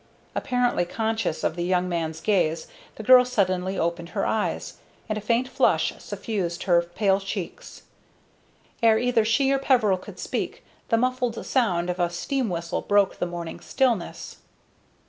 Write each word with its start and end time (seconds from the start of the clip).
Apparently 0.33 0.83
conscious 0.83 1.43
of 1.43 1.55
the 1.55 1.63
young 1.63 1.87
man's 1.87 2.21
gaze, 2.21 2.65
the 2.95 3.03
girl 3.03 3.23
suddenly 3.23 3.77
opened 3.77 4.09
her 4.17 4.25
eyes, 4.25 4.79
and 5.07 5.15
a 5.15 5.21
faint 5.21 5.47
flush 5.47 5.93
suffused 5.99 6.63
her 6.63 6.81
pale 6.81 7.19
cheeks. 7.19 7.83
Ere 8.81 8.97
either 8.97 9.23
she 9.23 9.51
or 9.51 9.59
Peveril 9.59 9.99
could 9.99 10.17
speak, 10.17 10.65
the 10.89 10.97
muffled 10.97 11.45
sound 11.45 11.87
of 11.87 11.99
a 11.99 12.09
steam 12.09 12.49
whistle 12.49 12.81
broke 12.81 13.19
the 13.19 13.27
morning 13.27 13.59
stillness. 13.59 14.37